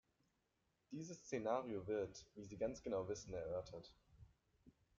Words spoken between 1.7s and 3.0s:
wird, wie Sie ganz